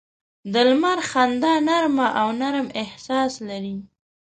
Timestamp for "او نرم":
2.19-2.67